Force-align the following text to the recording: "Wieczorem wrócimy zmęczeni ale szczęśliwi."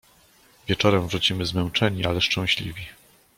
"Wieczorem 0.67 1.07
wrócimy 1.07 1.45
zmęczeni 1.45 2.05
ale 2.05 2.21
szczęśliwi." 2.21 2.83